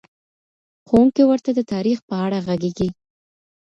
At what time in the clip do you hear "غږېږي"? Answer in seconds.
2.47-2.89